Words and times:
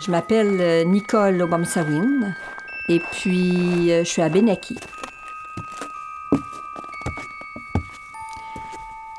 Je 0.00 0.10
m'appelle 0.10 0.56
euh, 0.60 0.84
Nicole 0.84 1.42
Obamsawin 1.42 2.34
et 2.88 3.00
puis 3.12 3.92
euh, 3.92 4.02
je 4.02 4.08
suis 4.08 4.22
à 4.22 4.30
Benaki. 4.30 4.74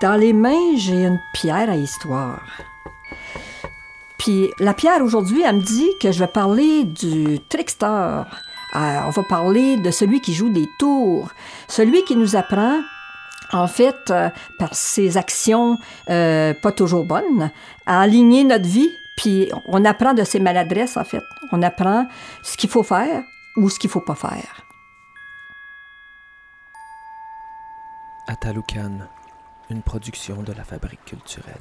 Dans 0.01 0.15
les 0.15 0.33
mains, 0.33 0.75
j'ai 0.77 1.05
une 1.05 1.19
pierre 1.33 1.69
à 1.69 1.75
histoire. 1.75 2.41
Puis 4.17 4.51
la 4.57 4.73
pierre 4.73 5.03
aujourd'hui, 5.03 5.43
elle 5.45 5.57
me 5.57 5.61
dit 5.61 5.91
que 6.01 6.11
je 6.11 6.17
vais 6.17 6.27
parler 6.27 6.83
du 6.85 7.39
trickster. 7.47 7.85
Euh, 7.85 8.99
on 9.05 9.11
va 9.11 9.23
parler 9.29 9.77
de 9.77 9.91
celui 9.91 10.19
qui 10.19 10.33
joue 10.33 10.49
des 10.49 10.67
tours, 10.79 11.29
celui 11.67 12.03
qui 12.05 12.15
nous 12.15 12.35
apprend 12.35 12.79
en 13.53 13.67
fait, 13.67 14.13
par 14.57 14.73
ses 14.73 15.17
actions 15.17 15.77
pas 16.07 16.71
toujours 16.73 17.03
bonnes, 17.03 17.51
à 17.85 17.99
aligner 17.99 18.45
notre 18.45 18.65
vie, 18.65 18.91
puis 19.15 19.51
on 19.67 19.85
apprend 19.85 20.13
de 20.13 20.23
ses 20.23 20.39
maladresses, 20.39 20.97
en 20.97 21.03
fait. 21.03 21.23
On 21.51 21.61
apprend 21.61 22.07
ce 22.43 22.57
qu'il 22.57 22.69
faut 22.69 22.83
faire 22.83 23.23
ou 23.57 23.69
ce 23.69 23.79
qu'il 23.79 23.89
faut 23.89 24.01
pas 24.01 24.15
faire. 24.15 24.65
Ataloukan, 28.27 29.07
une 29.69 29.81
production 29.81 30.41
de 30.41 30.53
la 30.53 30.63
Fabrique 30.63 31.03
culturelle. 31.05 31.55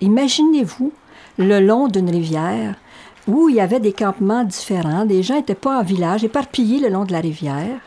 Imaginez-vous 0.00 0.92
le 1.38 1.60
long 1.60 1.88
d'une 1.88 2.10
rivière 2.10 2.74
où 3.26 3.48
il 3.48 3.56
y 3.56 3.60
avait 3.60 3.80
des 3.80 3.92
campements 3.92 4.44
différents, 4.44 5.04
des 5.04 5.22
gens 5.22 5.36
n'étaient 5.36 5.54
pas 5.54 5.78
en 5.78 5.82
village, 5.82 6.24
éparpillés 6.24 6.80
le 6.80 6.88
long 6.88 7.04
de 7.04 7.12
la 7.12 7.20
rivière. 7.20 7.80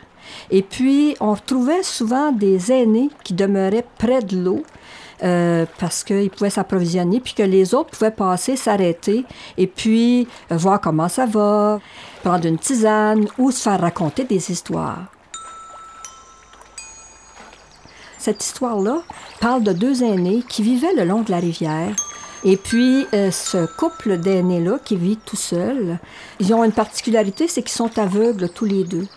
Et 0.51 0.61
puis, 0.61 1.15
on 1.19 1.33
retrouvait 1.33 1.83
souvent 1.83 2.31
des 2.31 2.71
aînés 2.71 3.09
qui 3.23 3.33
demeuraient 3.33 3.85
près 3.97 4.21
de 4.21 4.37
l'eau. 4.37 4.63
Euh, 5.21 5.65
parce 5.79 6.05
qu'ils 6.05 6.29
pouvaient 6.29 6.49
s'approvisionner, 6.49 7.19
puis 7.19 7.33
que 7.33 7.43
les 7.43 7.73
autres 7.73 7.89
pouvaient 7.89 8.09
passer, 8.09 8.55
s'arrêter, 8.55 9.25
et 9.57 9.67
puis 9.67 10.29
euh, 10.49 10.55
voir 10.55 10.79
comment 10.79 11.09
ça 11.09 11.25
va, 11.25 11.81
prendre 12.23 12.45
une 12.45 12.57
tisane 12.57 13.27
ou 13.37 13.51
se 13.51 13.61
faire 13.61 13.81
raconter 13.81 14.23
des 14.23 14.49
histoires. 14.49 15.07
Cette 18.17 18.41
histoire-là 18.43 19.01
parle 19.41 19.63
de 19.63 19.73
deux 19.73 20.03
aînés 20.03 20.41
qui 20.47 20.61
vivaient 20.61 20.93
le 20.95 21.03
long 21.03 21.21
de 21.21 21.31
la 21.31 21.39
rivière. 21.39 21.93
Et 22.45 22.55
puis, 22.55 23.05
euh, 23.13 23.29
ce 23.31 23.65
couple 23.75 24.17
d'aînés-là 24.17 24.79
qui 24.85 24.95
vit 24.95 25.17
tout 25.17 25.35
seul, 25.35 25.99
ils 26.39 26.53
ont 26.53 26.63
une 26.63 26.71
particularité, 26.71 27.49
c'est 27.49 27.61
qu'ils 27.61 27.71
sont 27.71 27.99
aveugles 27.99 28.47
tous 28.49 28.65
les 28.65 28.85
deux. 28.85 29.07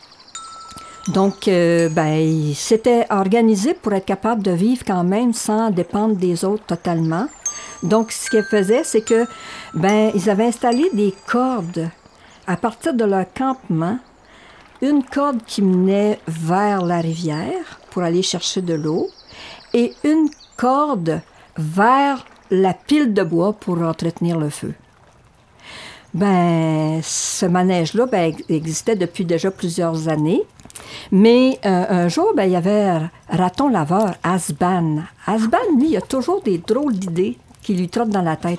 Donc, 1.08 1.48
euh, 1.48 1.88
ben, 1.88 2.14
ils 2.14 2.54
s'étaient 2.54 3.06
organisés 3.10 3.74
pour 3.74 3.92
être 3.92 4.04
capables 4.04 4.42
de 4.42 4.52
vivre 4.52 4.84
quand 4.86 5.02
même 5.04 5.32
sans 5.32 5.70
dépendre 5.70 6.16
des 6.16 6.44
autres 6.44 6.64
totalement. 6.64 7.26
Donc, 7.82 8.12
ce 8.12 8.30
qu'ils 8.30 8.44
faisaient, 8.44 8.84
c'est 8.84 9.02
que, 9.02 9.26
ben, 9.74 10.12
ils 10.14 10.30
avaient 10.30 10.46
installé 10.46 10.88
des 10.92 11.12
cordes 11.26 11.88
à 12.46 12.56
partir 12.56 12.94
de 12.94 13.04
leur 13.04 13.26
campement, 13.32 13.98
une 14.80 15.02
corde 15.02 15.42
qui 15.46 15.62
menait 15.62 16.20
vers 16.28 16.82
la 16.82 17.00
rivière 17.00 17.80
pour 17.90 18.02
aller 18.02 18.22
chercher 18.22 18.62
de 18.62 18.74
l'eau 18.74 19.08
et 19.74 19.94
une 20.04 20.28
corde 20.56 21.20
vers 21.56 22.24
la 22.50 22.74
pile 22.74 23.12
de 23.12 23.22
bois 23.22 23.52
pour 23.52 23.80
entretenir 23.82 24.38
le 24.38 24.50
feu. 24.50 24.74
Ben, 26.14 27.00
ce 27.02 27.46
manège-là 27.46 28.06
ben, 28.06 28.34
existait 28.48 28.96
depuis 28.96 29.24
déjà 29.24 29.50
plusieurs 29.50 30.08
années. 30.08 30.42
Mais 31.10 31.58
euh, 31.64 31.84
un 31.88 32.08
jour, 32.08 32.32
ben, 32.34 32.44
il 32.44 32.52
y 32.52 32.56
avait 32.56 33.00
Raton 33.28 33.68
Laveur, 33.68 34.14
Asban. 34.22 35.02
Asban, 35.26 35.58
lui, 35.78 35.90
il 35.90 35.96
a 35.96 36.00
toujours 36.00 36.42
des 36.42 36.58
drôles 36.58 36.94
d'idées 36.94 37.38
qui 37.62 37.74
lui 37.74 37.88
trottent 37.88 38.10
dans 38.10 38.22
la 38.22 38.36
tête. 38.36 38.58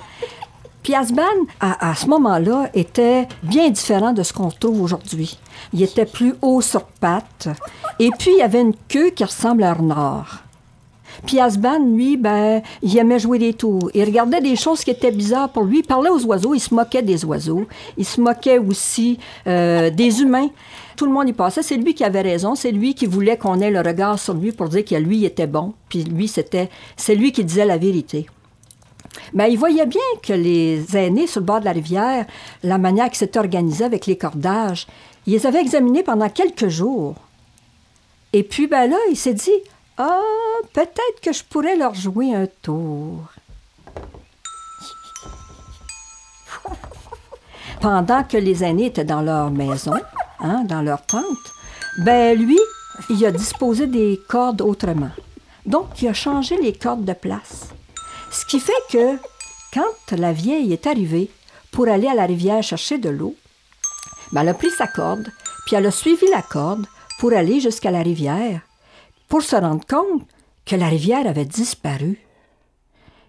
Puis 0.82 0.94
Asban, 0.94 1.22
à, 1.60 1.94
ce 1.94 2.06
moment-là, 2.08 2.68
était 2.74 3.26
bien 3.42 3.70
différent 3.70 4.12
de 4.12 4.22
ce 4.22 4.34
qu'on 4.34 4.50
trouve 4.50 4.82
aujourd'hui. 4.82 5.38
Il 5.72 5.82
était 5.82 6.04
plus 6.04 6.34
haut 6.42 6.60
sur 6.60 6.84
pattes. 6.84 7.48
Et 7.98 8.10
puis, 8.18 8.32
il 8.36 8.42
avait 8.42 8.60
une 8.60 8.74
queue 8.88 9.08
qui 9.08 9.24
ressemble 9.24 9.62
à 9.62 9.70
un 9.70 9.74
renard. 9.74 10.44
Puis 11.26 11.40
Asban, 11.40 11.78
lui, 11.78 12.16
ben, 12.16 12.62
il 12.82 12.96
aimait 12.98 13.18
jouer 13.18 13.38
des 13.38 13.54
tours. 13.54 13.90
Il 13.94 14.04
regardait 14.04 14.40
des 14.40 14.56
choses 14.56 14.84
qui 14.84 14.90
étaient 14.90 15.10
bizarres 15.10 15.48
pour 15.48 15.64
lui. 15.64 15.78
Il 15.78 15.86
parlait 15.86 16.10
aux 16.10 16.24
oiseaux, 16.26 16.54
il 16.54 16.60
se 16.60 16.74
moquait 16.74 17.02
des 17.02 17.24
oiseaux. 17.24 17.66
Il 17.96 18.04
se 18.04 18.20
moquait 18.20 18.58
aussi 18.58 19.18
euh, 19.46 19.90
des 19.90 20.20
humains. 20.20 20.50
Tout 20.96 21.06
le 21.06 21.12
monde 21.12 21.28
y 21.28 21.32
passait. 21.32 21.62
C'est 21.62 21.76
lui 21.76 21.94
qui 21.94 22.04
avait 22.04 22.20
raison. 22.20 22.54
C'est 22.54 22.72
lui 22.72 22.94
qui 22.94 23.06
voulait 23.06 23.36
qu'on 23.36 23.60
ait 23.60 23.70
le 23.70 23.80
regard 23.80 24.18
sur 24.18 24.34
lui 24.34 24.52
pour 24.52 24.68
dire 24.68 24.84
que 24.84 24.94
lui 24.94 25.24
était 25.24 25.46
bon. 25.46 25.72
Puis 25.88 26.04
lui, 26.04 26.28
c'était, 26.28 26.68
c'est 26.96 27.14
lui 27.14 27.32
qui 27.32 27.44
disait 27.44 27.64
la 27.64 27.78
vérité. 27.78 28.26
Mais 29.32 29.50
il 29.50 29.56
voyait 29.56 29.86
bien 29.86 30.00
que 30.22 30.32
les 30.32 30.96
aînés 30.96 31.26
sur 31.26 31.40
le 31.40 31.46
bord 31.46 31.60
de 31.60 31.64
la 31.64 31.72
rivière, 31.72 32.26
la 32.62 32.78
manière 32.78 33.06
qu'ils 33.06 33.18
s'étaient 33.18 33.38
organisés 33.38 33.84
avec 33.84 34.06
les 34.06 34.16
cordages, 34.16 34.86
ils 35.26 35.32
les 35.32 35.46
avaient 35.46 35.60
examinés 35.60 36.02
pendant 36.02 36.28
quelques 36.28 36.68
jours. 36.68 37.14
Et 38.32 38.42
puis, 38.42 38.66
ben 38.66 38.90
là, 38.90 38.96
il 39.10 39.16
s'est 39.16 39.34
dit, 39.34 39.52
ah, 39.96 40.20
peut-être 40.72 41.20
que 41.22 41.32
je 41.32 41.44
pourrais 41.44 41.76
leur 41.76 41.94
jouer 41.94 42.34
un 42.34 42.48
tour. 42.62 43.28
Pendant 47.80 48.24
que 48.24 48.36
les 48.36 48.64
aînés 48.64 48.86
étaient 48.86 49.04
dans 49.04 49.22
leur 49.22 49.52
maison, 49.52 49.94
hein, 50.40 50.64
dans 50.64 50.82
leur 50.82 51.06
tente, 51.06 51.22
ben 51.98 52.36
lui, 52.36 52.58
il 53.08 53.24
a 53.24 53.30
disposé 53.30 53.86
des 53.86 54.20
cordes 54.28 54.62
autrement. 54.62 55.12
Donc, 55.64 56.02
il 56.02 56.08
a 56.08 56.12
changé 56.12 56.56
les 56.60 56.72
cordes 56.72 57.04
de 57.04 57.12
place. 57.12 57.68
Ce 58.32 58.44
qui 58.46 58.58
fait 58.58 58.72
que, 58.90 59.16
quand 59.72 60.16
la 60.16 60.32
vieille 60.32 60.72
est 60.72 60.88
arrivée 60.88 61.30
pour 61.70 61.86
aller 61.86 62.08
à 62.08 62.14
la 62.14 62.26
rivière 62.26 62.64
chercher 62.64 62.98
de 62.98 63.10
l'eau, 63.10 63.36
ben 64.32 64.40
elle 64.40 64.48
a 64.48 64.54
pris 64.54 64.70
sa 64.70 64.88
corde, 64.88 65.30
puis 65.66 65.76
elle 65.76 65.86
a 65.86 65.92
suivi 65.92 66.28
la 66.30 66.42
corde 66.42 66.86
pour 67.20 67.32
aller 67.32 67.60
jusqu'à 67.60 67.92
la 67.92 68.02
rivière 68.02 68.60
pour 69.28 69.42
se 69.42 69.56
rendre 69.56 69.86
compte 69.86 70.22
que 70.64 70.76
la 70.76 70.88
rivière 70.88 71.26
avait 71.26 71.44
disparu. 71.44 72.18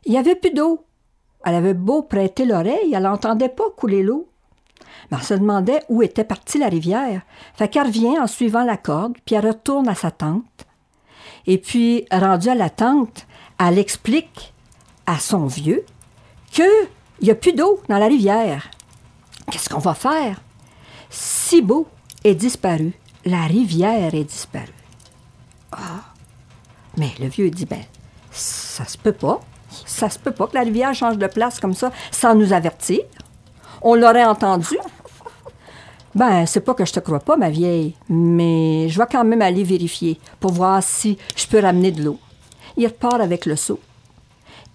Il 0.05 0.11
n'y 0.11 0.17
avait 0.17 0.35
plus 0.35 0.51
d'eau. 0.51 0.85
Elle 1.45 1.55
avait 1.55 1.73
beau 1.73 2.01
prêter 2.01 2.45
l'oreille, 2.45 2.93
elle 2.93 3.03
n'entendait 3.03 3.49
pas 3.49 3.69
couler 3.77 4.03
l'eau. 4.03 4.27
Mais 5.11 5.17
elle 5.17 5.23
se 5.23 5.33
demandait 5.35 5.83
où 5.89 6.01
était 6.01 6.23
partie 6.23 6.57
la 6.57 6.69
rivière. 6.69 7.21
Fait 7.53 7.67
qu'elle 7.67 7.87
revient 7.87 8.19
en 8.19 8.27
suivant 8.27 8.63
la 8.63 8.77
corde, 8.77 9.17
puis 9.25 9.35
elle 9.35 9.47
retourne 9.47 9.87
à 9.87 9.95
sa 9.95 10.11
tente. 10.11 10.65
Et 11.45 11.59
puis, 11.59 12.05
rendue 12.11 12.49
à 12.49 12.55
la 12.55 12.69
tente, 12.69 13.27
elle 13.59 13.77
explique 13.77 14.53
à 15.05 15.19
son 15.19 15.45
vieux 15.45 15.85
qu'il 16.51 16.65
n'y 17.21 17.29
a 17.29 17.35
plus 17.35 17.53
d'eau 17.53 17.79
dans 17.87 17.99
la 17.99 18.07
rivière. 18.07 18.71
Qu'est-ce 19.51 19.69
qu'on 19.69 19.79
va 19.79 19.93
faire? 19.93 20.41
Si 21.09 21.61
beau 21.61 21.87
est 22.23 22.35
disparu, 22.35 22.93
la 23.25 23.43
rivière 23.43 24.15
est 24.15 24.23
disparue. 24.23 24.74
Ah. 25.77 26.03
Mais 26.97 27.11
le 27.19 27.27
vieux 27.27 27.49
dit, 27.49 27.65
ben, 27.65 27.83
ça 28.31 28.85
se 28.85 28.97
peut 28.97 29.11
pas. 29.11 29.39
Ça 29.85 30.09
se 30.09 30.17
peut 30.19 30.31
pas 30.31 30.47
que 30.47 30.55
la 30.55 30.61
rivière 30.61 30.93
change 30.93 31.17
de 31.17 31.27
place 31.27 31.59
comme 31.59 31.73
ça 31.73 31.91
sans 32.11 32.35
nous 32.35 32.53
avertir. 32.53 32.99
On 33.81 33.95
l'aurait 33.95 34.25
entendu. 34.25 34.77
Ben, 36.13 36.45
c'est 36.45 36.61
pas 36.61 36.73
que 36.73 36.85
je 36.85 36.93
te 36.93 37.01
crois 37.01 37.19
pas, 37.19 37.35
ma 37.35 37.49
vieille, 37.49 37.93
mais 38.07 38.87
je 38.87 38.97
vais 38.97 39.07
quand 39.11 39.25
même 39.25 39.41
aller 39.41 39.65
vérifier 39.65 40.17
pour 40.39 40.53
voir 40.53 40.81
si 40.81 41.17
je 41.35 41.45
peux 41.45 41.59
ramener 41.59 41.91
de 41.91 42.03
l'eau. 42.03 42.17
Il 42.77 42.87
repart 42.87 43.19
avec 43.19 43.45
le 43.45 43.57
seau. 43.57 43.79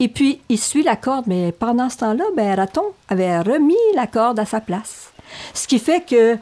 Et 0.01 0.09
puis, 0.09 0.41
il 0.51 0.59
suit 0.59 0.83
la 0.83 0.97
corde, 0.97 1.25
mais 1.27 1.53
pendant 1.53 1.89
ce 1.89 1.99
temps-là, 1.99 2.25
ben, 2.37 2.55
Raton 2.55 2.85
avait 3.09 3.39
remis 3.41 3.75
la 3.95 4.07
corde 4.07 4.39
à 4.39 4.45
sa 4.45 4.61
place. 4.61 5.13
Ce 5.55 5.67
qui 5.67 5.79
fait 5.79 6.05
que 6.07 6.37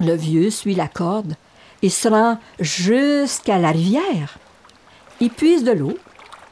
le 0.00 0.14
vieux 0.14 0.50
suit 0.50 0.74
la 0.74 0.88
corde 0.88 1.34
il 1.82 1.90
se 1.90 2.08
rend 2.08 2.38
jusqu'à 2.60 3.58
la 3.58 3.72
rivière. 3.72 4.38
Il 5.20 5.30
puise 5.30 5.64
de 5.64 5.72
l'eau 5.72 5.98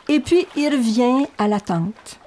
et 0.09 0.21
puis 0.21 0.47
il 0.56 0.69
revient 0.69 1.27
à 1.38 1.49
la 1.49 1.61
tente. 1.61 2.19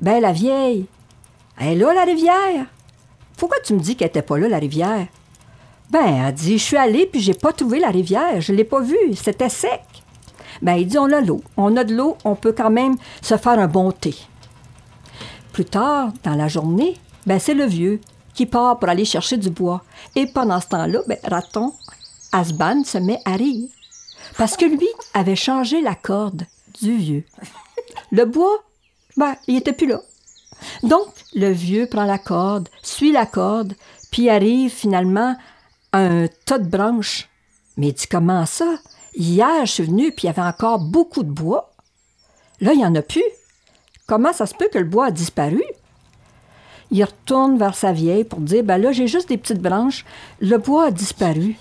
Ben, 0.00 0.20
la 0.20 0.32
vieille, 0.32 0.86
elle 1.58 1.68
est 1.68 1.74
là, 1.76 1.94
la 1.94 2.04
rivière. 2.04 2.66
Pourquoi 3.36 3.58
tu 3.64 3.74
me 3.74 3.80
dis 3.80 3.96
qu'elle 3.96 4.08
n'était 4.08 4.22
pas 4.22 4.38
là, 4.38 4.48
la 4.48 4.58
rivière? 4.58 5.06
Ben, 5.90 6.26
elle 6.26 6.34
dit, 6.34 6.58
je 6.58 6.64
suis 6.64 6.76
allée 6.76 7.06
puis 7.06 7.20
j'ai 7.20 7.34
pas 7.34 7.52
trouvé 7.52 7.78
la 7.78 7.88
rivière, 7.88 8.40
je 8.40 8.52
l'ai 8.52 8.64
pas 8.64 8.80
vue, 8.80 9.14
c'était 9.14 9.48
sec. 9.48 9.82
Ben, 10.62 10.74
il 10.74 10.86
dit, 10.86 10.98
on 10.98 11.12
a 11.12 11.20
l'eau. 11.20 11.42
On 11.56 11.76
a 11.76 11.84
de 11.84 11.94
l'eau, 11.94 12.16
on 12.24 12.34
peut 12.34 12.52
quand 12.52 12.70
même 12.70 12.96
se 13.22 13.36
faire 13.36 13.58
un 13.58 13.68
bon 13.68 13.92
thé. 13.92 14.14
Plus 15.52 15.64
tard, 15.64 16.12
dans 16.24 16.34
la 16.34 16.48
journée, 16.48 16.96
ben, 17.26 17.38
c'est 17.38 17.54
le 17.54 17.64
vieux 17.64 18.00
qui 18.36 18.46
part 18.46 18.78
pour 18.78 18.88
aller 18.88 19.04
chercher 19.04 19.38
du 19.38 19.50
bois. 19.50 19.82
Et 20.14 20.26
pendant 20.26 20.60
ce 20.60 20.68
temps-là, 20.68 21.00
ben, 21.08 21.18
Raton, 21.24 21.72
Asban 22.30 22.84
se 22.84 22.98
met 22.98 23.20
à 23.24 23.34
rire. 23.34 23.68
Parce 24.36 24.56
que 24.56 24.66
lui 24.66 24.88
avait 25.14 25.36
changé 25.36 25.80
la 25.80 25.94
corde 25.94 26.46
du 26.80 26.96
vieux. 26.96 27.24
Le 28.12 28.26
bois, 28.26 28.62
ben, 29.16 29.34
il 29.48 29.54
n'était 29.54 29.72
plus 29.72 29.86
là. 29.86 30.00
Donc, 30.82 31.08
le 31.34 31.50
vieux 31.50 31.86
prend 31.86 32.04
la 32.04 32.18
corde, 32.18 32.68
suit 32.82 33.12
la 33.12 33.26
corde, 33.26 33.74
puis 34.10 34.28
arrive 34.28 34.70
finalement 34.70 35.36
à 35.92 35.98
un 35.98 36.28
tas 36.44 36.58
de 36.58 36.68
branches. 36.68 37.28
Mais 37.76 37.88
il 37.88 37.94
dit 37.94 38.06
comment 38.06 38.44
ça? 38.46 38.76
Hier, 39.14 39.64
je 39.64 39.72
suis 39.72 39.84
venu, 39.84 40.12
puis 40.12 40.24
il 40.24 40.26
y 40.26 40.30
avait 40.30 40.42
encore 40.42 40.78
beaucoup 40.78 41.22
de 41.22 41.30
bois. 41.30 41.72
Là, 42.60 42.72
il 42.72 42.78
n'y 42.78 42.86
en 42.86 42.94
a 42.94 43.02
plus. 43.02 43.24
Comment 44.06 44.32
ça 44.32 44.46
se 44.46 44.54
peut 44.54 44.68
que 44.70 44.78
le 44.78 44.84
bois 44.84 45.06
a 45.06 45.10
disparu? 45.10 45.62
Il 46.90 47.02
retourne 47.02 47.58
vers 47.58 47.74
sa 47.74 47.92
vieille 47.92 48.24
pour 48.24 48.40
dire 48.40 48.62
Ben 48.62 48.78
là, 48.78 48.92
j'ai 48.92 49.06
juste 49.06 49.28
des 49.28 49.38
petites 49.38 49.60
branches. 49.60 50.04
Le 50.40 50.56
bois 50.58 50.86
a 50.86 50.90
disparu. 50.90 51.56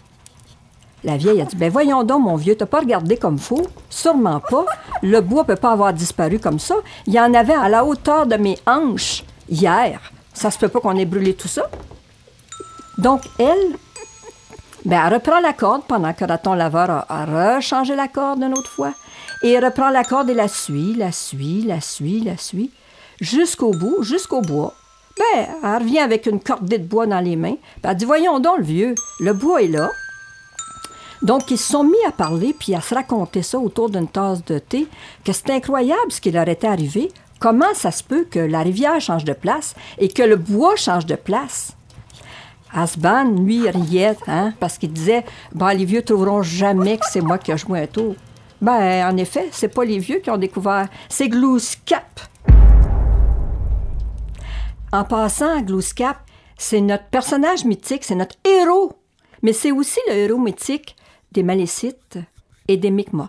La 1.03 1.17
vieille 1.17 1.41
a 1.41 1.45
dit 1.45 1.55
Ben 1.55 1.71
voyons 1.71 2.03
donc, 2.03 2.23
mon 2.23 2.35
vieux, 2.35 2.55
t'as 2.55 2.65
pas 2.65 2.79
regardé 2.79 3.17
comme 3.17 3.37
faux? 3.37 3.65
Sûrement 3.89 4.39
pas. 4.39 4.65
Le 5.01 5.21
bois 5.21 5.43
peut 5.43 5.55
pas 5.55 5.71
avoir 5.71 5.93
disparu 5.93 6.39
comme 6.39 6.59
ça. 6.59 6.75
Il 7.07 7.13
y 7.13 7.19
en 7.19 7.33
avait 7.33 7.53
à 7.53 7.69
la 7.69 7.85
hauteur 7.85 8.27
de 8.27 8.35
mes 8.35 8.57
hanches 8.65 9.23
hier. 9.49 9.99
Ça 10.33 10.51
se 10.51 10.57
peut 10.57 10.67
pas 10.67 10.79
qu'on 10.79 10.97
ait 10.97 11.05
brûlé 11.05 11.33
tout 11.33 11.47
ça. 11.47 11.69
Donc, 12.97 13.21
elle, 13.39 13.77
ben, 14.83 15.01
elle 15.05 15.13
reprend 15.13 15.39
la 15.39 15.53
corde 15.53 15.83
pendant 15.87 16.13
que 16.13 16.25
Raton 16.25 16.53
Laveur 16.53 16.89
a, 16.89 17.05
a 17.09 17.55
rechangé 17.55 17.95
la 17.95 18.07
corde 18.07 18.41
une 18.43 18.53
autre 18.53 18.69
fois. 18.69 18.93
Et 19.43 19.51
elle 19.51 19.65
reprend 19.65 19.89
la 19.89 20.03
corde 20.03 20.29
et 20.29 20.33
la 20.33 20.47
suit, 20.47 20.93
la 20.95 21.11
suit, 21.11 21.63
la 21.63 21.81
suit, 21.81 22.21
la 22.21 22.37
suit, 22.37 22.71
jusqu'au 23.19 23.71
bout, 23.71 24.01
jusqu'au 24.01 24.41
bois. 24.41 24.73
Ben, 25.17 25.47
elle 25.63 25.83
revient 25.83 25.99
avec 25.99 26.25
une 26.25 26.39
cordée 26.39 26.77
de 26.77 26.85
bois 26.85 27.07
dans 27.07 27.19
les 27.19 27.35
mains. 27.35 27.57
Ben, 27.81 27.91
elle 27.91 27.97
dit 27.97 28.05
Voyons 28.05 28.39
donc, 28.39 28.57
le 28.57 28.63
vieux, 28.63 28.95
le 29.19 29.33
bois 29.33 29.61
est 29.61 29.67
là. 29.67 29.89
Donc, 31.21 31.49
ils 31.49 31.57
se 31.57 31.71
sont 31.71 31.83
mis 31.83 32.03
à 32.07 32.11
parler 32.11 32.53
puis 32.57 32.75
à 32.75 32.81
se 32.81 32.93
raconter 32.93 33.41
ça 33.41 33.57
autour 33.57 33.89
d'une 33.89 34.07
tasse 34.07 34.43
de 34.45 34.59
thé, 34.59 34.87
que 35.23 35.31
c'est 35.31 35.49
incroyable 35.49 36.11
ce 36.11 36.21
qui 36.21 36.31
leur 36.31 36.47
était 36.47 36.67
arrivé. 36.67 37.11
Comment 37.39 37.73
ça 37.73 37.91
se 37.91 38.03
peut 38.03 38.25
que 38.29 38.39
la 38.39 38.61
rivière 38.61 38.99
change 38.99 39.23
de 39.23 39.33
place 39.33 39.73
et 39.97 40.09
que 40.09 40.23
le 40.23 40.35
bois 40.35 40.75
change 40.75 41.05
de 41.05 41.15
place? 41.15 41.73
Asban, 42.73 43.23
lui, 43.23 43.69
riait, 43.69 44.17
hein, 44.27 44.53
parce 44.59 44.77
qu'il 44.77 44.91
disait 44.91 45.23
ben, 45.53 45.73
les 45.73 45.85
vieux 45.85 46.01
trouveront 46.03 46.41
jamais 46.41 46.97
que 46.97 47.05
c'est 47.09 47.21
moi 47.21 47.37
qui 47.37 47.51
ai 47.51 47.57
joué 47.57 47.81
un 47.81 47.87
tour. 47.87 48.15
Ben, 48.61 49.09
en 49.09 49.15
effet, 49.17 49.47
c'est 49.51 49.73
pas 49.73 49.85
les 49.85 49.99
vieux 49.99 50.19
qui 50.19 50.29
ont 50.29 50.37
découvert, 50.37 50.87
c'est 51.07 51.29
Glooskap. 51.29 52.21
En 54.95 55.03
passant, 55.03 55.59
Glooskap, 55.59 56.19
c'est 56.57 56.79
notre 56.79 57.03
personnage 57.07 57.65
mythique, 57.65 58.05
c'est 58.05 58.15
notre 58.15 58.37
héros, 58.45 58.93
mais 59.41 59.51
c'est 59.51 59.73
aussi 59.73 59.99
le 60.07 60.13
héros 60.13 60.37
mythique 60.37 60.95
des 61.33 61.43
Malécites 61.43 62.17
et 62.69 62.77
des 62.77 62.91
Mi'kmaq. 62.91 63.27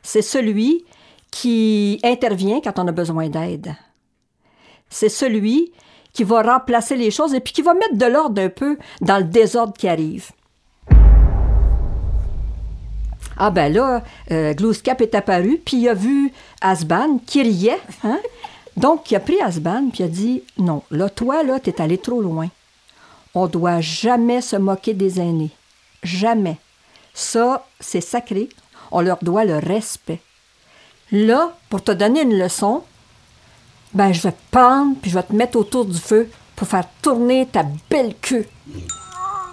C'est 0.00 0.22
celui 0.22 0.84
qui 1.32 1.98
intervient 2.04 2.60
quand 2.60 2.78
on 2.78 2.86
a 2.86 2.92
besoin 2.92 3.30
d'aide. 3.30 3.74
C'est 4.88 5.08
celui 5.08 5.72
qui 6.12 6.22
va 6.22 6.42
remplacer 6.42 6.94
les 6.94 7.10
choses 7.10 7.34
et 7.34 7.40
puis 7.40 7.52
qui 7.52 7.62
va 7.62 7.74
mettre 7.74 7.96
de 7.96 8.06
l'ordre 8.06 8.40
un 8.40 8.48
peu 8.48 8.78
dans 9.00 9.18
le 9.18 9.24
désordre 9.24 9.72
qui 9.72 9.88
arrive. 9.88 10.30
Ah 13.36 13.50
ben 13.50 13.72
là, 13.72 14.04
euh, 14.30 14.54
est 14.54 15.14
apparu, 15.16 15.60
puis 15.64 15.78
il 15.78 15.88
a 15.88 15.94
vu 15.94 16.32
Asban 16.60 17.18
qui 17.26 17.42
riait. 17.42 17.80
Hein? 18.04 18.20
Donc, 18.76 19.10
il 19.10 19.16
a 19.16 19.20
pris 19.20 19.40
Asban, 19.40 19.88
puis 19.90 20.02
il 20.02 20.06
a 20.06 20.08
dit 20.08 20.42
Non, 20.58 20.82
là, 20.90 21.08
toi, 21.08 21.42
là, 21.42 21.60
t'es 21.60 21.80
allé 21.80 21.98
trop 21.98 22.20
loin. 22.20 22.48
On 23.34 23.46
doit 23.46 23.80
jamais 23.80 24.40
se 24.40 24.56
moquer 24.56 24.94
des 24.94 25.20
aînés. 25.20 25.50
Jamais. 26.02 26.58
Ça, 27.14 27.66
c'est 27.80 28.00
sacré. 28.00 28.48
On 28.90 29.00
leur 29.00 29.18
doit 29.22 29.44
le 29.44 29.58
respect. 29.58 30.20
Là, 31.10 31.52
pour 31.68 31.82
te 31.82 31.92
donner 31.92 32.22
une 32.22 32.38
leçon, 32.38 32.82
ben, 33.94 34.12
je 34.12 34.22
vais 34.22 34.32
te 34.32 34.50
prendre, 34.50 34.96
puis 35.00 35.10
je 35.10 35.16
vais 35.18 35.22
te 35.22 35.34
mettre 35.34 35.58
autour 35.58 35.84
du 35.84 35.98
feu 35.98 36.30
pour 36.56 36.66
faire 36.66 36.84
tourner 37.02 37.46
ta 37.46 37.64
belle 37.90 38.14
queue. 38.20 38.46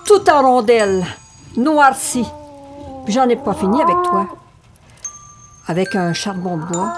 Tout 0.05 0.29
en 0.29 0.41
rondelle, 0.41 1.05
noircie. 1.57 2.25
Puis 3.03 3.13
j'en 3.13 3.27
ai 3.27 3.35
pas 3.35 3.53
fini 3.53 3.81
avec 3.81 3.95
toi. 4.03 4.27
Avec 5.67 5.95
un 5.95 6.13
charbon 6.13 6.57
de 6.57 6.63
bois, 6.63 6.93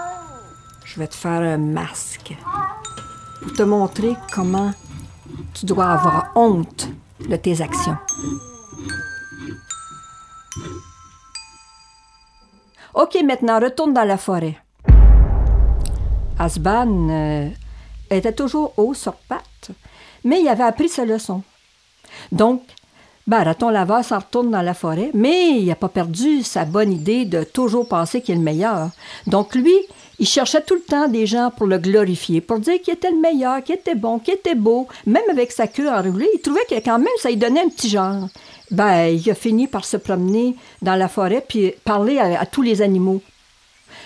je 0.93 0.99
vais 0.99 1.07
te 1.07 1.15
faire 1.15 1.41
un 1.41 1.57
masque 1.57 2.35
pour 3.41 3.53
te 3.53 3.63
montrer 3.63 4.13
comment 4.33 4.71
tu 5.53 5.65
dois 5.65 5.85
avoir 5.85 6.31
honte 6.35 6.89
de 7.29 7.35
tes 7.37 7.61
actions. 7.61 7.95
OK, 12.93 13.17
maintenant, 13.23 13.59
retourne 13.61 13.93
dans 13.93 14.03
la 14.03 14.17
forêt. 14.17 14.57
Asban 16.37 17.09
euh, 17.09 17.49
était 18.09 18.33
toujours 18.33 18.73
haut 18.75 18.93
sur 18.93 19.13
pattes, 19.13 19.71
mais 20.25 20.41
il 20.41 20.47
avait 20.49 20.63
appris 20.63 20.89
sa 20.89 21.05
leçon. 21.05 21.41
Donc, 22.33 22.63
ben, 23.27 23.43
Raton 23.43 23.69
Laveur 23.69 24.03
s'en 24.03 24.19
retourne 24.19 24.51
dans 24.51 24.61
la 24.61 24.73
forêt, 24.73 25.11
mais 25.13 25.51
il 25.51 25.67
n'a 25.67 25.75
pas 25.75 25.87
perdu 25.87 26.43
sa 26.43 26.65
bonne 26.65 26.91
idée 26.91 27.23
de 27.23 27.45
toujours 27.45 27.87
penser 27.87 28.21
qu'il 28.21 28.35
est 28.35 28.37
le 28.39 28.43
meilleur. 28.43 28.89
Donc, 29.27 29.55
lui, 29.55 29.77
il 30.21 30.27
cherchait 30.27 30.61
tout 30.61 30.75
le 30.75 30.81
temps 30.81 31.07
des 31.07 31.25
gens 31.25 31.49
pour 31.49 31.65
le 31.65 31.79
glorifier, 31.79 32.41
pour 32.41 32.59
dire 32.59 32.79
qu'il 32.79 32.93
était 32.93 33.09
le 33.09 33.19
meilleur, 33.19 33.63
qu'il 33.63 33.73
était 33.73 33.95
bon, 33.95 34.19
qu'il 34.19 34.35
était 34.35 34.53
beau. 34.53 34.87
Même 35.07 35.23
avec 35.31 35.51
sa 35.51 35.65
queue 35.65 35.89
enroulée, 35.89 36.29
il 36.35 36.39
trouvait 36.39 36.63
que 36.69 36.75
quand 36.75 36.99
même, 36.99 37.07
ça 37.17 37.29
lui 37.29 37.37
donnait 37.37 37.61
un 37.61 37.69
petit 37.69 37.89
genre. 37.89 38.29
Ben, 38.69 39.07
il 39.07 39.31
a 39.31 39.33
fini 39.33 39.65
par 39.65 39.83
se 39.83 39.97
promener 39.97 40.55
dans 40.83 40.95
la 40.95 41.07
forêt 41.07 41.43
puis 41.45 41.73
parler 41.83 42.19
à, 42.19 42.45
tous 42.45 42.61
les 42.61 42.83
animaux. 42.83 43.19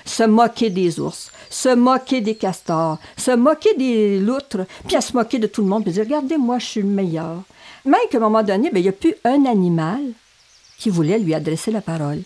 Se 0.06 0.24
moquer 0.24 0.70
des 0.70 1.02
ours, 1.02 1.32
se 1.50 1.76
moquer 1.76 2.22
des 2.22 2.36
castors, 2.36 2.98
se 3.18 3.32
moquer 3.32 3.74
des 3.74 4.18
loutres, 4.18 4.66
puis 4.88 4.96
à 4.96 5.02
se 5.02 5.12
moquer 5.18 5.38
de 5.38 5.48
tout 5.48 5.64
le 5.64 5.68
monde, 5.68 5.84
puis 5.84 5.92
dire 5.92 6.06
Regardez, 6.06 6.38
moi, 6.38 6.60
je 6.60 6.66
suis 6.66 6.82
le 6.82 6.88
meilleur. 6.88 7.44
Même 7.84 8.00
qu'à 8.10 8.20
un 8.20 8.22
moment 8.22 8.42
donné, 8.42 8.70
ben, 8.72 8.80
il 8.80 8.84
n'y 8.84 8.90
a 8.90 8.94
plus 8.94 9.16
un 9.26 9.44
animal 9.46 10.00
qui 10.78 10.90
voulait 10.90 11.20
lui 11.20 11.34
adresser 11.34 11.72
la 11.72 11.82
parole. 11.82 12.22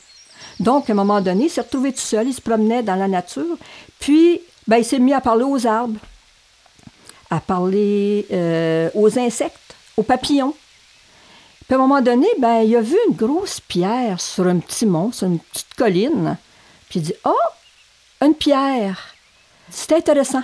Donc, 0.60 0.90
à 0.90 0.94
un 0.94 0.96
moment 0.96 1.22
donné, 1.22 1.46
il 1.46 1.50
s'est 1.50 1.62
retrouvé 1.62 1.94
tout 1.94 2.00
seul, 2.00 2.28
il 2.28 2.34
se 2.34 2.42
promenait 2.42 2.84
dans 2.84 2.96
la 2.96 3.08
nature, 3.08 3.58
puis 4.00 4.42
ben, 4.68 4.78
il 4.78 4.86
s'est 4.86 5.00
mis 5.00 5.14
à 5.14 5.22
parler 5.22 5.46
aux 5.46 5.66
arbres, 5.66 6.00
à 7.30 7.40
parler 7.40 8.26
euh, 8.32 8.90
aux 8.94 9.18
insectes, 9.18 9.76
aux 9.96 10.04
papillons. 10.04 10.54
Puis 11.66 11.76
à 11.76 11.76
un 11.76 11.82
moment 11.82 12.02
donné, 12.02 12.28
ben, 12.40 12.62
il 12.62 12.76
a 12.76 12.82
vu 12.82 12.98
une 13.08 13.16
grosse 13.16 13.60
pierre 13.62 14.20
sur 14.20 14.48
un 14.48 14.58
petit 14.60 14.86
mont, 14.86 15.12
sur 15.12 15.28
une 15.28 15.40
petite 15.40 15.74
colline. 15.76 16.38
Puis 16.90 17.00
il 17.00 17.04
dit 17.04 17.14
Oh, 17.26 17.36
une 18.22 18.34
pierre. 18.34 19.16
C'est 19.70 19.94
intéressant. 19.94 20.44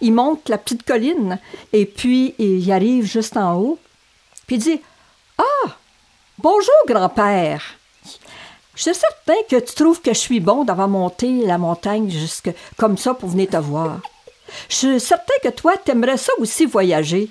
Il 0.00 0.12
monte 0.12 0.48
la 0.48 0.58
petite 0.58 0.82
colline 0.82 1.38
et 1.72 1.86
puis 1.86 2.34
il 2.38 2.70
arrive 2.72 3.04
juste 3.04 3.36
en 3.36 3.56
haut. 3.56 3.78
Puis 4.46 4.56
il 4.56 4.62
dit 4.62 4.80
Ah, 5.38 5.70
bonjour, 6.38 6.74
grand-père. 6.86 7.62
Je 8.74 8.82
suis 8.82 8.94
certain 8.94 9.40
que 9.48 9.56
tu 9.60 9.74
trouves 9.74 10.00
que 10.00 10.12
je 10.12 10.18
suis 10.18 10.40
bon 10.40 10.64
d'avoir 10.64 10.88
monté 10.88 11.46
la 11.46 11.58
montagne 11.58 12.10
jusque 12.10 12.50
comme 12.76 12.98
ça 12.98 13.14
pour 13.14 13.28
venir 13.28 13.48
te 13.48 13.56
voir. 13.56 14.00
Je 14.68 14.74
suis 14.74 15.00
certain 15.00 15.34
que 15.42 15.48
toi, 15.48 15.74
tu 15.76 15.92
aimerais 15.92 16.16
ça 16.16 16.32
aussi 16.38 16.66
voyager. 16.66 17.30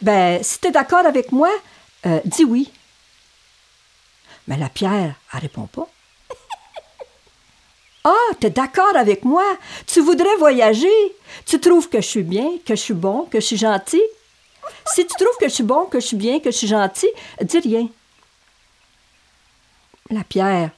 Ben, 0.00 0.42
si 0.42 0.60
tu 0.60 0.68
es 0.68 0.70
d'accord 0.70 1.04
avec 1.04 1.32
moi, 1.32 1.50
euh, 2.06 2.20
dis 2.24 2.44
oui. 2.44 2.70
Mais 4.46 4.56
la 4.56 4.68
pierre, 4.68 5.14
elle 5.32 5.40
répond 5.40 5.66
pas. 5.66 5.88
Ah, 8.08 8.34
tu 8.40 8.46
es 8.46 8.50
d'accord 8.50 8.94
avec 8.94 9.24
moi? 9.24 9.42
Tu 9.84 10.00
voudrais 10.00 10.36
voyager? 10.38 11.16
Tu 11.44 11.58
trouves 11.58 11.88
que 11.88 12.00
je 12.00 12.06
suis 12.06 12.22
bien, 12.22 12.50
que 12.64 12.76
je 12.76 12.80
suis 12.80 12.94
bon, 12.94 13.24
que 13.24 13.40
je 13.40 13.46
suis 13.46 13.56
gentil? 13.56 14.02
Si 14.94 15.04
tu 15.04 15.12
trouves 15.16 15.36
que 15.40 15.48
je 15.48 15.54
suis 15.54 15.64
bon, 15.64 15.86
que 15.86 15.98
je 15.98 16.06
suis 16.06 16.16
bien, 16.16 16.38
que 16.38 16.52
je 16.52 16.56
suis 16.56 16.68
gentil, 16.68 17.08
dis 17.42 17.58
rien. 17.58 17.88
La 20.10 20.22
pierre, 20.22 20.70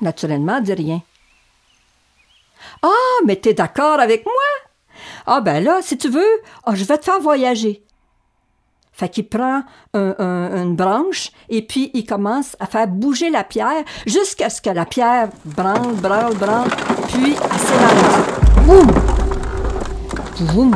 naturellement, 0.00 0.60
dit 0.60 0.74
rien. 0.74 1.02
Ah, 2.82 3.18
mais 3.24 3.40
tu 3.40 3.48
es 3.48 3.54
d'accord 3.54 4.00
avec 4.00 4.24
moi? 4.24 4.34
Ah, 5.26 5.40
ben 5.40 5.62
là, 5.62 5.78
si 5.82 5.96
tu 5.96 6.08
veux, 6.08 6.42
oh, 6.66 6.72
je 6.74 6.84
vais 6.84 6.98
te 6.98 7.04
faire 7.04 7.20
voyager. 7.20 7.82
Fait 8.92 9.08
qu'il 9.08 9.28
prend 9.28 9.62
une 9.94 10.74
branche 10.74 11.30
et 11.50 11.62
puis 11.62 11.90
il 11.92 12.06
commence 12.06 12.56
à 12.60 12.66
faire 12.66 12.86
bouger 12.88 13.28
la 13.28 13.44
pierre 13.44 13.84
jusqu'à 14.06 14.48
ce 14.48 14.62
que 14.62 14.70
la 14.70 14.86
pierre 14.86 15.28
branle, 15.44 15.94
branle, 15.96 16.34
branle, 16.34 16.70
puis 17.08 17.34
elle 17.34 17.58
s'élargit. 17.58 18.30
Boum! 18.64 18.86
Boum, 20.52 20.70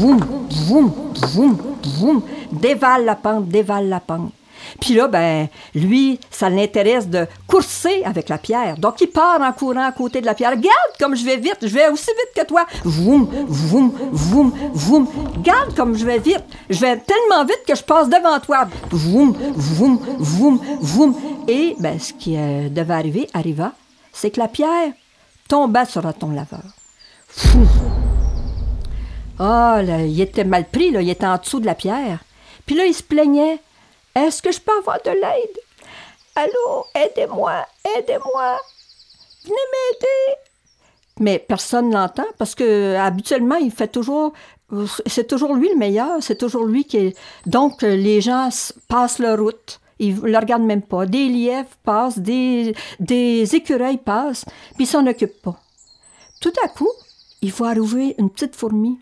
boum, 0.00 0.20
boum, 0.68 0.92
boum, 1.34 1.58
boum. 1.98 2.22
Dévale 2.50 3.04
la 3.04 3.14
pente, 3.14 3.48
dévale 3.48 3.88
la 3.88 4.00
pente. 4.00 4.32
Puis 4.80 4.94
là, 4.94 5.08
ben, 5.08 5.48
lui, 5.74 6.18
ça 6.30 6.48
l'intéresse 6.50 7.08
de 7.08 7.26
courser 7.46 8.02
avec 8.04 8.28
la 8.28 8.38
pierre. 8.38 8.76
Donc, 8.78 9.00
il 9.00 9.08
part 9.08 9.40
en 9.40 9.52
courant 9.52 9.86
à 9.86 9.92
côté 9.92 10.20
de 10.20 10.26
la 10.26 10.34
pierre. 10.34 10.50
Regarde 10.50 10.92
comme 10.98 11.14
je 11.14 11.24
vais 11.24 11.36
vite, 11.36 11.58
je 11.62 11.68
vais 11.68 11.88
aussi 11.88 12.10
vite 12.10 12.42
que 12.42 12.46
toi. 12.46 12.66
Voum, 12.84 13.28
voum, 13.46 13.92
voum, 14.12 14.52
voum. 14.72 15.08
Regarde 15.36 15.74
comme 15.74 15.96
je 15.96 16.04
vais 16.04 16.18
vite. 16.18 16.44
Je 16.70 16.80
vais 16.80 16.96
tellement 16.98 17.44
vite 17.44 17.62
que 17.66 17.74
je 17.74 17.82
passe 17.82 18.08
devant 18.08 18.38
toi. 18.40 18.66
Voum, 18.90 19.36
voum, 19.54 19.98
voum, 20.18 20.60
voum. 20.80 21.14
Et, 21.48 21.76
ben, 21.78 21.98
ce 21.98 22.12
qui 22.12 22.36
euh, 22.36 22.68
devait 22.68 22.94
arriver, 22.94 23.28
arriva, 23.34 23.72
c'est 24.12 24.30
que 24.30 24.40
la 24.40 24.48
pierre 24.48 24.92
tomba 25.48 25.84
sur 25.84 26.02
ton 26.14 26.30
laveur. 26.30 26.62
Ah, 29.38 29.82
là, 29.82 30.02
il 30.02 30.20
était 30.20 30.44
mal 30.44 30.64
pris, 30.66 30.90
là. 30.90 31.02
Il 31.02 31.10
était 31.10 31.26
en 31.26 31.36
dessous 31.36 31.60
de 31.60 31.66
la 31.66 31.74
pierre. 31.74 32.20
Puis 32.66 32.76
là, 32.76 32.84
il 32.84 32.94
se 32.94 33.02
plaignait. 33.02 33.58
Est-ce 34.14 34.42
que 34.42 34.52
je 34.52 34.60
peux 34.60 34.76
avoir 34.78 35.00
de 35.02 35.10
l'aide? 35.10 35.58
Allô, 36.34 36.84
aidez-moi, 36.94 37.66
aidez-moi. 37.96 38.58
Venez 39.44 39.54
m'aider. 39.72 40.36
mais 41.20 41.38
personne 41.38 41.92
l'entend 41.92 42.26
parce 42.38 42.54
que 42.54 42.96
habituellement, 42.96 43.56
il 43.56 43.70
fait 43.70 43.88
toujours. 43.88 44.32
C'est 45.06 45.26
toujours 45.26 45.54
lui 45.54 45.68
le 45.68 45.76
meilleur, 45.76 46.22
c'est 46.22 46.36
toujours 46.36 46.64
lui 46.64 46.84
qui. 46.84 47.14
Donc, 47.46 47.82
les 47.82 48.20
gens 48.22 48.48
passent 48.88 49.18
leur 49.18 49.38
route. 49.38 49.80
Ils 49.98 50.20
ne 50.20 50.28
le 50.28 50.38
regardent 50.38 50.64
même 50.64 50.82
pas. 50.82 51.04
Des 51.06 51.28
lièvres 51.28 51.68
passent, 51.84 52.18
des, 52.18 52.74
des 52.98 53.54
écureuils 53.54 53.98
passent, 53.98 54.44
puis 54.74 54.84
ils 54.84 54.86
s'en 54.86 55.06
occupent 55.06 55.42
pas. 55.42 55.60
Tout 56.40 56.52
à 56.64 56.68
coup, 56.68 56.90
il 57.42 57.52
voit 57.52 57.68
arriver 57.68 58.14
une 58.18 58.30
petite 58.30 58.56
fourmi. 58.56 58.98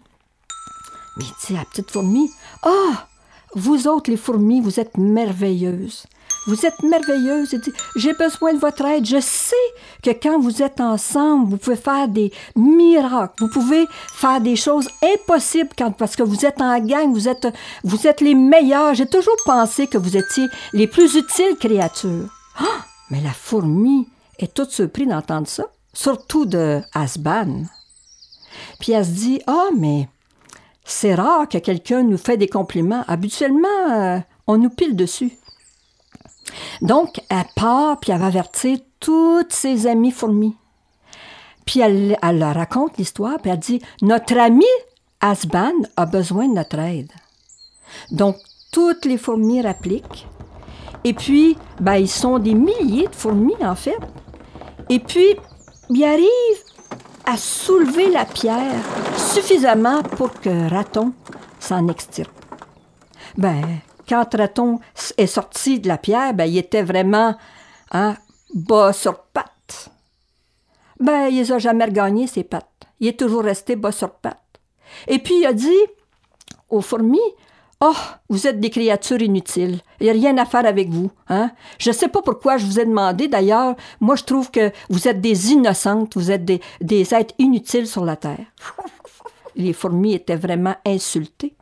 Mais 1.16 1.24
il 1.24 1.46
dit 1.46 1.54
à 1.54 1.60
la 1.60 1.64
petite 1.66 1.90
fourmi 1.90 2.28
Ah, 2.64 3.06
vous 3.54 3.88
autres, 3.88 4.10
les 4.10 4.16
fourmis, 4.16 4.60
vous 4.60 4.78
êtes 4.78 4.96
merveilleuses. 4.96 6.04
Vous 6.46 6.64
êtes 6.64 6.82
merveilleuses. 6.82 7.54
J'ai 7.96 8.14
besoin 8.14 8.54
de 8.54 8.58
votre 8.58 8.84
aide. 8.86 9.04
Je 9.04 9.20
sais 9.20 9.54
que 10.02 10.10
quand 10.10 10.40
vous 10.40 10.62
êtes 10.62 10.80
ensemble, 10.80 11.50
vous 11.50 11.56
pouvez 11.58 11.76
faire 11.76 12.08
des 12.08 12.32
miracles. 12.56 13.34
Vous 13.40 13.50
pouvez 13.50 13.86
faire 14.14 14.40
des 14.40 14.56
choses 14.56 14.88
impossibles 15.02 15.70
quand, 15.76 15.90
parce 15.92 16.16
que 16.16 16.22
vous 16.22 16.46
êtes 16.46 16.60
en 16.60 16.78
gang, 16.78 17.12
vous 17.12 17.28
êtes, 17.28 17.48
vous 17.84 18.06
êtes 18.06 18.20
les 18.20 18.34
meilleurs. 18.34 18.94
J'ai 18.94 19.06
toujours 19.06 19.36
pensé 19.44 19.86
que 19.86 19.98
vous 19.98 20.16
étiez 20.16 20.46
les 20.72 20.86
plus 20.86 21.14
utiles 21.14 21.56
créatures. 21.58 22.30
Ah, 22.58 22.84
mais 23.10 23.20
la 23.20 23.32
fourmi 23.32 24.08
est 24.38 24.54
toute 24.54 24.70
surprise 24.70 25.08
d'entendre 25.08 25.48
ça, 25.48 25.64
surtout 25.92 26.46
de 26.46 26.80
Asban. 26.94 27.64
Puis 28.78 28.92
elle 28.92 29.04
se 29.04 29.10
dit 29.10 29.42
Ah, 29.46 29.68
mais 29.76 30.08
c'est 30.84 31.14
rare 31.14 31.48
que 31.48 31.58
quelqu'un 31.58 32.02
nous 32.02 32.18
fait 32.18 32.36
des 32.36 32.48
compliments. 32.48 33.04
Habituellement, 33.06 33.90
euh, 33.90 34.18
on 34.46 34.58
nous 34.58 34.70
pile 34.70 34.96
dessus. 34.96 35.32
Donc, 36.82 37.20
elle 37.28 37.44
part, 37.54 38.00
puis 38.00 38.12
elle 38.12 38.18
va 38.18 38.26
avertir 38.26 38.78
toutes 38.98 39.52
ses 39.52 39.86
amies 39.86 40.10
fourmis. 40.10 40.56
Puis 41.64 41.80
elle, 41.80 42.16
elle 42.22 42.38
leur 42.38 42.54
raconte 42.54 42.98
l'histoire, 42.98 43.38
puis 43.40 43.50
elle 43.50 43.58
dit 43.58 43.80
Notre 44.02 44.36
ami 44.38 44.64
Asban 45.20 45.72
a 45.96 46.06
besoin 46.06 46.48
de 46.48 46.54
notre 46.54 46.78
aide. 46.78 47.12
Donc, 48.10 48.36
toutes 48.72 49.04
les 49.04 49.18
fourmis 49.18 49.62
rappliquent. 49.62 50.26
Et 51.04 51.14
puis, 51.14 51.56
ben, 51.80 51.96
ils 51.96 52.08
sont 52.08 52.38
des 52.38 52.54
milliers 52.54 53.08
de 53.08 53.14
fourmis, 53.14 53.54
en 53.62 53.74
fait. 53.74 53.98
Et 54.88 54.98
puis, 54.98 55.36
ils 55.90 56.04
arrivent 56.04 56.64
à 57.24 57.36
soulever 57.36 58.10
la 58.10 58.24
pierre 58.24 58.82
suffisamment 59.16 60.02
pour 60.02 60.32
que 60.32 60.70
Raton 60.70 61.12
s'en 61.58 61.88
extirpe. 61.88 62.32
Ben, 63.36 63.62
quand 64.08 64.34
Raton 64.34 64.80
est 65.16 65.26
sorti 65.26 65.80
de 65.80 65.88
la 65.88 65.98
pierre, 65.98 66.34
ben, 66.34 66.44
il 66.44 66.58
était 66.58 66.82
vraiment 66.82 67.36
hein, 67.92 68.16
bas 68.54 68.92
sur 68.92 69.20
pattes. 69.24 69.90
Ben, 70.98 71.28
il 71.28 71.38
les 71.38 71.52
a 71.52 71.58
jamais 71.58 71.84
regagné, 71.84 72.26
ses 72.26 72.44
pattes. 72.44 72.66
Il 72.98 73.08
est 73.08 73.18
toujours 73.18 73.44
resté 73.44 73.76
bas 73.76 73.92
sur 73.92 74.10
pattes. 74.10 74.38
Et 75.06 75.18
puis, 75.18 75.40
il 75.40 75.46
a 75.46 75.52
dit 75.52 75.86
aux 76.68 76.80
fourmis, 76.80 77.18
Oh, 77.82 77.96
vous 78.28 78.46
êtes 78.46 78.60
des 78.60 78.68
créatures 78.68 79.22
inutiles. 79.22 79.80
Il 80.00 80.04
n'y 80.04 80.10
a 80.10 80.12
rien 80.12 80.36
à 80.36 80.44
faire 80.44 80.66
avec 80.66 80.90
vous. 80.90 81.10
Hein? 81.30 81.50
Je 81.78 81.88
ne 81.88 81.94
sais 81.94 82.08
pas 82.08 82.20
pourquoi 82.20 82.58
je 82.58 82.66
vous 82.66 82.78
ai 82.78 82.84
demandé. 82.84 83.26
D'ailleurs, 83.26 83.74
moi, 84.00 84.16
je 84.16 84.24
trouve 84.24 84.50
que 84.50 84.70
vous 84.90 85.08
êtes 85.08 85.22
des 85.22 85.52
innocentes. 85.52 86.14
Vous 86.14 86.30
êtes 86.30 86.44
des, 86.44 87.14
êtres 87.14 87.34
inutiles 87.38 87.86
sur 87.86 88.04
la 88.04 88.16
Terre. 88.16 88.44
Les 89.56 89.72
fourmis 89.72 90.14
étaient 90.14 90.36
vraiment 90.36 90.76
insultées. 90.86 91.54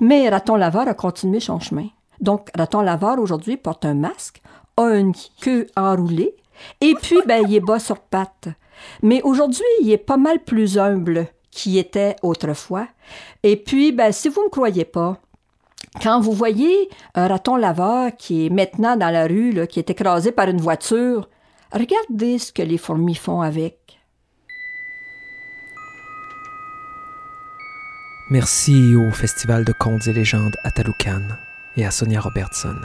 Mais 0.00 0.28
Raton 0.28 0.56
Laveur 0.56 0.88
a 0.88 0.94
continué 0.94 1.38
son 1.38 1.60
chemin. 1.60 1.86
Donc, 2.20 2.50
Raton 2.56 2.80
Laveur, 2.80 3.20
aujourd'hui, 3.20 3.56
porte 3.56 3.84
un 3.84 3.94
masque, 3.94 4.42
a 4.76 4.96
une 4.96 5.14
queue 5.40 5.68
enroulée, 5.76 6.34
et 6.80 6.94
puis, 7.00 7.18
ben, 7.26 7.44
il 7.46 7.54
est 7.54 7.60
bas 7.60 7.78
sur 7.78 7.98
pattes. 7.98 8.48
Mais 9.02 9.22
aujourd'hui, 9.22 9.64
il 9.80 9.90
est 9.90 9.98
pas 9.98 10.16
mal 10.16 10.40
plus 10.40 10.78
humble 10.78 11.28
qu'il 11.50 11.76
était 11.78 12.16
autrefois. 12.22 12.86
Et 13.42 13.56
puis, 13.56 13.92
ben, 13.92 14.12
si 14.12 14.28
vous 14.28 14.40
ne 14.40 14.46
me 14.46 14.50
croyez 14.50 14.84
pas, 14.84 15.20
quand 16.00 16.20
vous 16.20 16.32
voyez 16.32 16.88
un 17.14 17.26
raton 17.26 17.56
laveur 17.56 18.12
qui 18.16 18.46
est 18.46 18.50
maintenant 18.50 18.96
dans 18.96 19.10
la 19.10 19.26
rue, 19.26 19.66
qui 19.68 19.78
est 19.78 19.90
écrasé 19.90 20.30
par 20.30 20.48
une 20.48 20.60
voiture, 20.60 21.28
regardez 21.72 22.38
ce 22.38 22.52
que 22.52 22.62
les 22.62 22.78
fourmis 22.78 23.16
font 23.16 23.40
avec. 23.40 23.76
Merci 28.30 28.94
au 28.94 29.10
Festival 29.10 29.64
de 29.64 29.72
contes 29.72 30.06
et 30.06 30.12
légendes 30.12 30.56
à 30.62 30.70
Taloukan 30.70 31.22
et 31.76 31.84
à 31.84 31.90
Sonia 31.90 32.20
Robertson. 32.20 32.76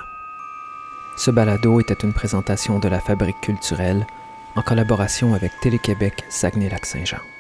Ce 1.18 1.30
balado 1.30 1.80
était 1.80 2.04
une 2.04 2.14
présentation 2.14 2.80
de 2.80 2.88
la 2.88 3.00
Fabrique 3.00 3.40
culturelle 3.42 4.08
en 4.56 4.64
collaboration 4.64 5.36
avec 5.36 5.52
Télé-Québec 5.62 6.24
Saguenay-Lac-Saint-Jean. 6.30 7.35